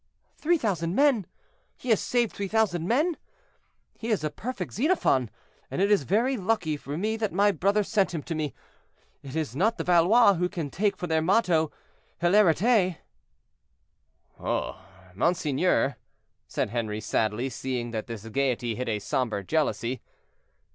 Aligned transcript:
"Three 0.35 0.57
thousand 0.57 0.95
men! 0.95 1.27
he 1.77 1.89
has 1.89 1.99
saved 1.99 2.31
three 2.33 2.47
thousand 2.47 2.87
men! 2.87 3.17
he 3.99 4.07
is 4.07 4.23
a 4.23 4.31
perfect 4.31 4.73
Xenophon, 4.73 5.29
and 5.69 5.79
it 5.79 5.91
is 5.91 6.05
very 6.05 6.37
lucky 6.37 6.75
for 6.75 6.97
me 6.97 7.15
that 7.17 7.31
my 7.31 7.51
brother 7.51 7.83
sent 7.83 8.11
him 8.11 8.23
to 8.23 8.33
me. 8.33 8.55
It 9.21 9.35
is 9.35 9.55
not 9.55 9.77
the 9.77 9.83
Valois 9.83 10.33
who 10.37 10.49
can 10.49 10.71
take 10.71 10.97
for 10.97 11.05
their 11.05 11.21
motto 11.21 11.69
'Hilariter.'" 12.19 12.97
"Oh! 14.39 14.83
monseigneur," 15.13 15.97
said 16.47 16.71
Henri, 16.71 16.99
sadly, 16.99 17.47
seeing 17.49 17.91
that 17.91 18.07
this 18.07 18.27
gayety 18.27 18.73
hid 18.73 18.89
a 18.89 18.97
somber 18.97 19.43
jealousy. 19.43 20.01